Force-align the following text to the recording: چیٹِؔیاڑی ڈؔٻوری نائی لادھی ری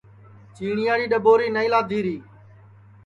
چیٹِؔیاڑی 0.55 1.05
ڈؔٻوری 1.11 1.47
نائی 1.55 1.69
لادھی 1.73 1.99
ری 2.05 2.15